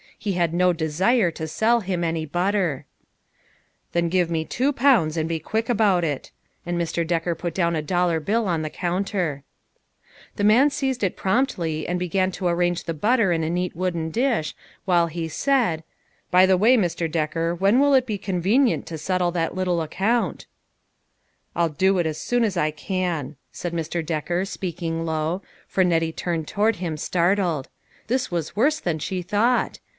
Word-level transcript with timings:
He 0.17 0.33
had 0.33 0.53
no 0.53 0.71
desire 0.71 1.31
to 1.31 1.47
sell 1.47 1.79
him 1.81 2.03
any 2.03 2.27
butter. 2.27 2.85
"Then 3.91 4.07
give 4.07 4.29
me 4.29 4.45
two 4.45 4.71
pounds, 4.71 5.17
and 5.17 5.27
be 5.27 5.39
quick 5.39 5.67
about 5.67 6.03
it." 6.03 6.29
And 6.63 6.79
Mr. 6.79 7.05
Decker 7.05 7.33
put 7.33 7.55
down 7.55 7.75
a 7.75 7.81
dollar 7.81 8.19
bill 8.19 8.47
on 8.47 8.61
the 8.61 8.69
counter. 8.69 9.43
130 10.35 10.37
LITTLE 10.37 10.37
FISHERS: 10.37 10.37
AND 10.37 10.37
THEIB 10.37 10.37
NETS. 10.37 10.37
The 10.37 10.43
man 10.45 10.69
seized 10.99 11.03
it 11.03 11.17
promptly 11.19 11.87
and 11.87 11.99
began 11.99 12.31
to 12.33 12.45
ar 12.47 12.55
range 12.55 12.83
the 12.83 12.93
butter 12.93 13.31
in 13.31 13.43
a 13.43 13.49
neat 13.49 13.75
wooden 13.75 14.09
dish, 14.11 14.55
while 14.85 15.07
he 15.07 15.27
said," 15.27 15.83
By 16.31 16.45
the 16.45 16.57
way, 16.57 16.77
Mr. 16.77 17.09
Decker, 17.11 17.53
when 17.55 17.79
will 17.79 17.95
it 17.95 18.05
be 18.05 18.19
convenient 18.19 18.85
to 18.87 18.97
settle 18.99 19.31
that 19.31 19.55
little 19.55 19.81
account?"" 19.81 20.45
I'll 21.55 21.69
do 21.69 21.97
it 21.99 22.05
as 22.07 22.19
soon 22.19 22.43
as 22.43 22.57
I 22.57 22.69
can," 22.71 23.37
said 23.51 23.73
Mr. 23.73 24.05
Decker, 24.05 24.45
speaking 24.45 25.03
low, 25.05 25.41
for 25.67 25.83
Nettie 25.83 26.11
turned 26.11 26.47
toward 26.47 26.75
him 26.77 26.95
startled; 26.97 27.69
this 28.05 28.29
was 28.29 28.55
worse 28.55 28.79
than 28.79 28.99
she 28.99 29.23
thought. 29.23 29.79